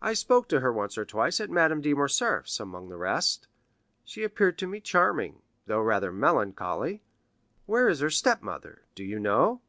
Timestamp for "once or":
0.72-1.04